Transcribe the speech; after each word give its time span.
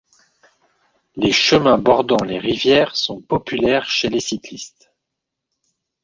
Les 1.15 1.31
chemins 1.31 1.77
bordant 1.77 2.23
les 2.25 2.39
rivières 2.39 2.95
sont 2.95 3.21
populaires 3.21 3.87
chez 3.87 4.09
les 4.09 4.19
cyclistes. 4.19 4.91